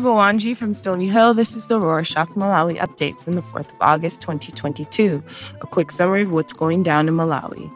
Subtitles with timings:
[0.00, 1.34] Bawanji from Stony Hill.
[1.34, 5.22] This is the Rorshok Malawi update from the 4th of August 2022.
[5.60, 7.70] A quick summary of what's going down in Malawi.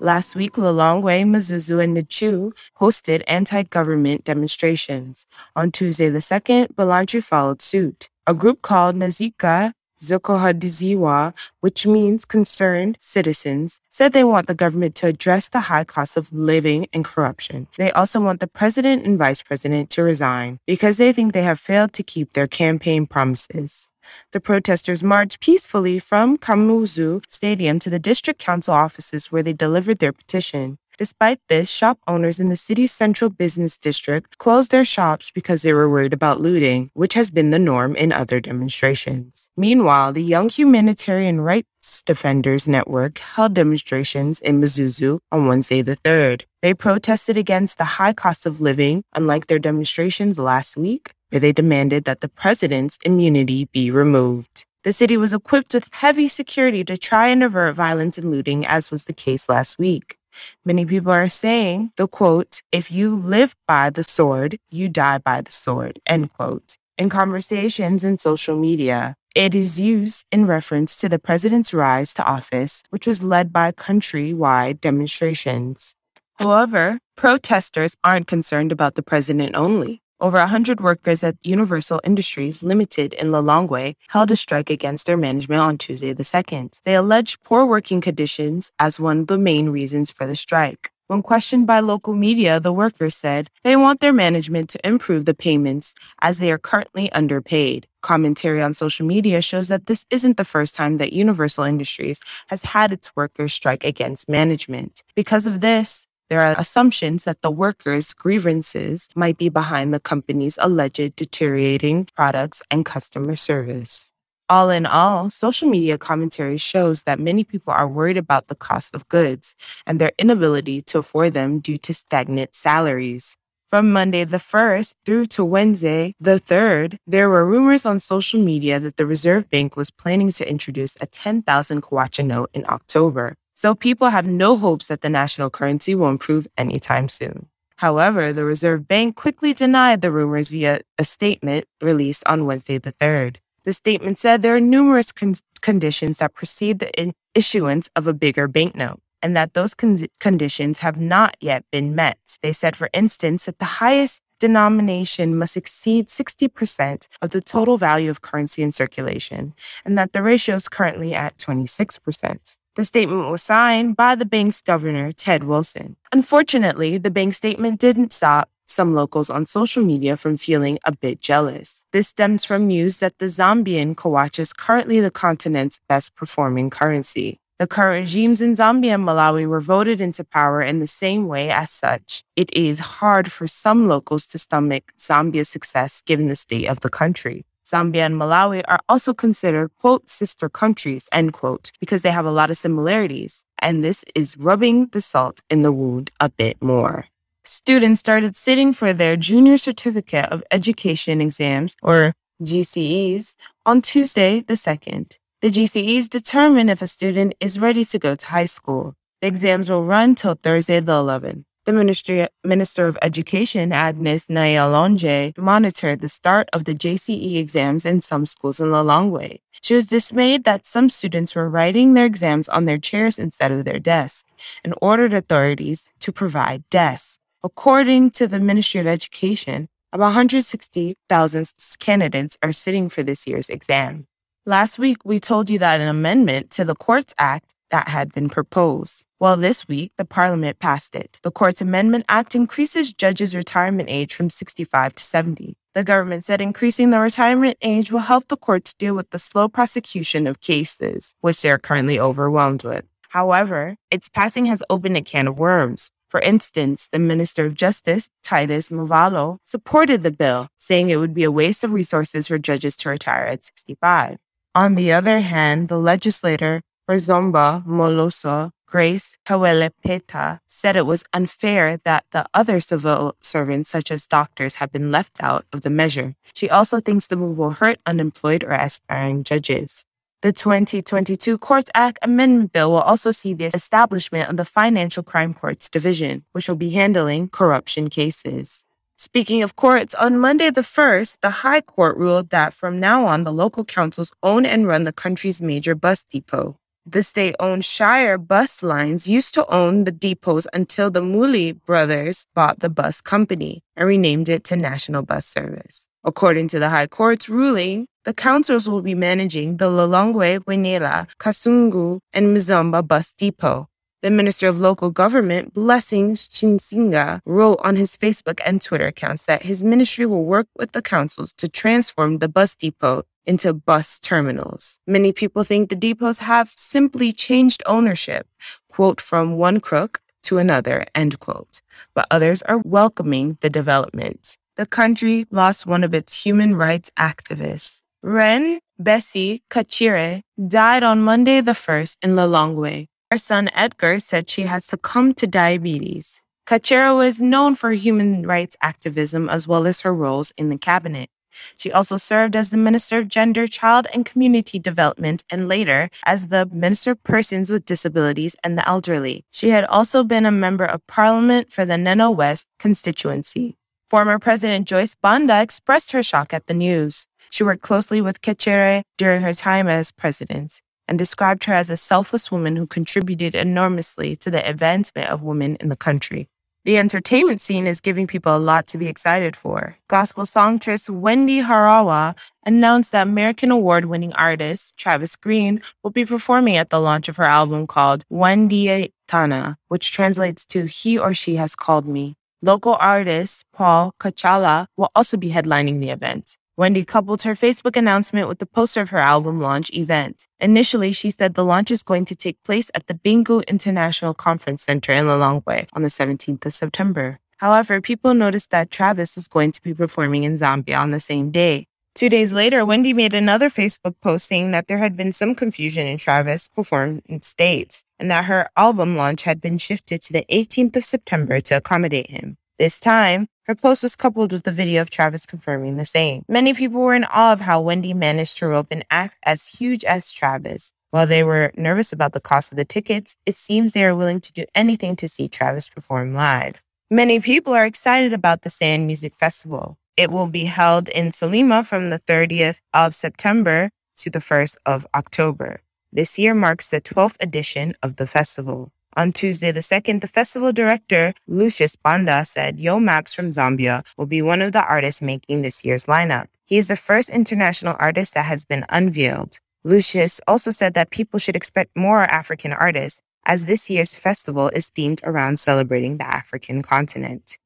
[0.00, 5.26] Last week, Lilongwe, Mzuzu, and Ntcheu hosted anti-government demonstrations.
[5.54, 8.08] On Tuesday the 2nd, Blantyre followed suit.
[8.26, 15.06] A group called Nazika Zokohadiziwa, which means concerned citizens, said they want the government to
[15.06, 17.66] address the high cost of living and corruption.
[17.76, 21.60] They also want the president and vice president to resign because they think they have
[21.60, 23.90] failed to keep their campaign promises.
[24.32, 29.98] The protesters marched peacefully from Kamuzu Stadium to the district council offices where they delivered
[29.98, 30.78] their petition.
[30.98, 35.72] Despite this, shop owners in the city's central business district closed their shops because they
[35.72, 39.48] were worried about looting, which has been the norm in other demonstrations.
[39.56, 46.42] Meanwhile, the Young Humanitarian Rights Defenders Network held demonstrations in Mzuzu on Wednesday the 3rd.
[46.62, 51.52] They protested against the high cost of living, unlike their demonstrations last week, where they
[51.52, 54.64] demanded that the president's immunity be removed.
[54.82, 58.90] The city was equipped with heavy security to try and avert violence and looting, as
[58.90, 60.17] was the case last week.
[60.64, 65.40] Many people are saying the quote, if you live by the sword, you die by
[65.40, 66.76] the sword, end quote.
[66.96, 72.24] In conversations and social media, it is used in reference to the president's rise to
[72.24, 75.94] office, which was led by country-wide demonstrations.
[76.34, 80.02] However, protesters aren't concerned about the president only.
[80.20, 85.60] Over 100 workers at Universal Industries Limited in Lilongwe held a strike against their management
[85.60, 86.80] on Tuesday the 2nd.
[86.82, 90.90] They alleged poor working conditions as one of the main reasons for the strike.
[91.06, 95.34] When questioned by local media, the workers said they want their management to improve the
[95.34, 97.86] payments as they are currently underpaid.
[98.02, 102.62] Commentary on social media shows that this isn't the first time that Universal Industries has
[102.64, 105.04] had its workers strike against management.
[105.14, 110.58] Because of this, there are assumptions that the workers' grievances might be behind the company's
[110.60, 114.12] alleged deteriorating products and customer service.
[114.50, 118.94] All in all, social media commentary shows that many people are worried about the cost
[118.94, 119.54] of goods
[119.86, 123.36] and their inability to afford them due to stagnant salaries.
[123.68, 128.80] From Monday the 1st through to Wednesday the 3rd, there were rumors on social media
[128.80, 133.34] that the Reserve Bank was planning to introduce a 10,000 kwacha note in October.
[133.58, 137.48] So people have no hopes that the national currency will improve anytime soon.
[137.78, 142.92] However, the Reserve Bank quickly denied the rumors via a statement released on Wednesday the
[142.92, 143.38] 3rd.
[143.64, 148.14] The statement said there are numerous con- conditions that precede the in- issuance of a
[148.14, 152.38] bigger banknote and that those con- conditions have not yet been met.
[152.40, 158.08] They said, for instance, that the highest denomination must exceed 60% of the total value
[158.08, 159.54] of currency in circulation
[159.84, 162.54] and that the ratio is currently at 26%.
[162.78, 165.96] The statement was signed by the bank's governor, Ted Wilson.
[166.12, 171.20] Unfortunately, the bank statement didn't stop some locals on social media from feeling a bit
[171.20, 171.82] jealous.
[171.90, 177.40] This stems from news that the Zambian kwacha is currently the continent's best performing currency.
[177.58, 181.50] The current regimes in Zambia and Malawi were voted into power in the same way
[181.50, 182.22] as such.
[182.36, 186.90] It is hard for some locals to stomach Zambia's success given the state of the
[186.90, 187.44] country.
[187.68, 192.30] Zambia and Malawi are also considered, quote, sister countries, end quote, because they have a
[192.30, 193.44] lot of similarities.
[193.60, 197.06] And this is rubbing the salt in the wound a bit more.
[197.44, 203.36] Students started sitting for their Junior Certificate of Education exams, or JCEs,
[203.66, 205.18] on Tuesday the 2nd.
[205.40, 208.94] The JCEs determine if a student is ready to go to high school.
[209.20, 211.44] The exams will run till Thursday the 11th.
[211.68, 218.00] The Ministry, Minister of Education, Agnes NyaLonje, monitored the start of the JCE exams in
[218.00, 219.40] some schools in Lilongwe.
[219.60, 223.66] She was dismayed that some students were writing their exams on their chairs instead of
[223.66, 224.24] their desks
[224.64, 227.18] and ordered authorities to provide desks.
[227.44, 234.06] According to the Ministry of Education, about 160,000 candidates are sitting for this year's exam.
[234.46, 238.28] Last week, we told you that an amendment to the Courts Act that had been
[238.28, 239.04] proposed.
[239.20, 241.18] Well, this week, the Parliament passed it.
[241.22, 245.56] The Courts Amendment Act increases judges' retirement age from 65 to 70.
[245.74, 249.48] The government said increasing the retirement age will help the courts deal with the slow
[249.48, 252.84] prosecution of cases, which they are currently overwhelmed with.
[253.10, 255.90] However, its passing has opened a can of worms.
[256.08, 261.24] For instance, the Minister of Justice, Titus Mvalo, supported the bill, saying it would be
[261.24, 264.16] a waste of resources for judges to retire at 65.
[264.54, 266.62] On the other hand, the legislator
[266.96, 273.90] Zomba Malosa Grace Kawele Peta said it was unfair that the other civil servants, such
[273.90, 276.14] as doctors, have been left out of the measure.
[276.34, 279.84] She also thinks the move will hurt unemployed or aspiring judges.
[280.20, 285.32] The 2022 Courts Act Amendment Bill will also see the establishment of the Financial Crime
[285.32, 288.64] Courts Division, which will be handling corruption cases.
[288.98, 293.24] Speaking of courts, on Monday the 1st, the High Court ruled that from now on,
[293.24, 296.58] the local councils own and run the country's major bus depot.
[296.90, 302.24] The state owned Shire bus lines used to own the depots until the Mulli brothers
[302.34, 305.86] bought the bus company and renamed it to National Bus Service.
[306.02, 311.98] According to the High Court's ruling, the councils will be managing the Lilongwe, Wenela, Kasungu,
[312.14, 313.66] and Mzumba bus depot.
[314.00, 319.42] The Minister of Local Government, Blessings Chinsinga, wrote on his Facebook and Twitter accounts that
[319.42, 324.80] his ministry will work with the councils to transform the bus depot into bus terminals.
[324.86, 328.26] Many people think the depots have simply changed ownership,
[328.68, 331.60] quote, from one crook to another, end quote.
[331.94, 334.36] But others are welcoming the development.
[334.56, 337.82] The country lost one of its human rights activists.
[338.02, 342.86] Reen Bessie Kachere died on Monday the 1st in Lilongwe.
[343.10, 346.20] Her son Edgar said she had succumbed to diabetes.
[346.46, 351.10] Kachere was known for human rights activism as well as her roles in the cabinet.
[351.56, 356.28] She also served as the Minister of Gender, Child, and Community Development and later as
[356.28, 359.24] the Minister of Persons with Disabilities and the Elderly.
[359.30, 363.56] She had also been a member of Parliament for the Neno West constituency.
[363.90, 367.06] Former President Joyce Banda expressed her shock at the news.
[367.30, 371.76] She worked closely with Kachere during her time as president and described her as a
[371.76, 376.28] selfless woman who contributed enormously to the advancement of women in the country.
[376.64, 379.78] The entertainment scene is giving people a lot to be excited for.
[379.88, 382.14] Gospel songstress Wendy Harawa
[382.44, 387.16] announced that American award winning artist Travis Green will be performing at the launch of
[387.16, 392.16] her album called Wendy Tana, which translates to He or She Has Called Me.
[392.42, 396.36] Local artist Paul Kachala will also be headlining the event.
[396.58, 400.26] Wendy coupled her Facebook announcement with the poster of her album launch event.
[400.40, 404.64] Initially, she said the launch is going to take place at the Bingu International Conference
[404.64, 407.20] Center in Lilongwe on the 17th of September.
[407.36, 411.30] However, people noticed that Travis was going to be performing in Zambia on the same
[411.30, 411.66] day.
[411.94, 415.86] Two days later, Wendy made another Facebook post saying that there had been some confusion
[415.86, 420.74] in Travis performing states and that her album launch had been shifted to the 18th
[420.74, 422.36] of September to accommodate him.
[422.58, 426.24] This time, her post was coupled with a video of Travis confirming the same.
[426.28, 429.84] Many people were in awe of how Wendy managed to rope an act as huge
[429.84, 430.72] as Travis.
[430.90, 434.20] While they were nervous about the cost of the tickets, it seems they are willing
[434.22, 436.60] to do anything to see Travis perform live.
[436.90, 439.78] Many people are excited about the Sand Music Festival.
[439.96, 444.84] It will be held in Salima from the 30th of September to the 1st of
[444.96, 445.60] October.
[445.92, 448.72] This year marks the 12th edition of the festival.
[448.98, 454.06] On Tuesday the 2nd, the festival director, Lucius Banda, said Yo Maps from Zambia will
[454.06, 456.26] be one of the artists making this year's lineup.
[456.44, 459.38] He is the first international artist that has been unveiled.
[459.62, 464.68] Lucius also said that people should expect more African artists, as this year's festival is
[464.76, 467.38] themed around celebrating the African continent.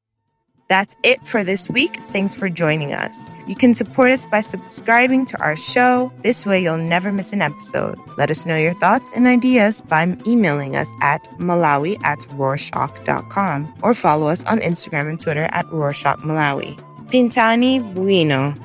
[0.73, 1.97] That's it for this week.
[2.09, 3.29] Thanks for joining us.
[3.45, 6.11] You can support us by subscribing to our show.
[6.23, 7.99] This way, you'll never miss an episode.
[8.17, 13.93] Let us know your thoughts and ideas by emailing us at malawi at rorshok.com or
[13.93, 16.75] follow us on Instagram and Twitter at Malawi.
[17.11, 18.55] Pintani Bueno.